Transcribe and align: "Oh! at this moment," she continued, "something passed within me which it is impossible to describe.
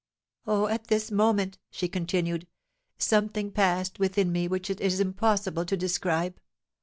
"Oh! 0.47 0.65
at 0.65 0.87
this 0.87 1.11
moment," 1.11 1.59
she 1.69 1.87
continued, 1.87 2.47
"something 2.97 3.51
passed 3.51 3.99
within 3.99 4.31
me 4.31 4.47
which 4.47 4.71
it 4.71 4.81
is 4.81 4.99
impossible 4.99 5.63
to 5.65 5.77
describe. 5.77 6.39